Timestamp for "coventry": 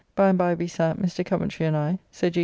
1.23-1.67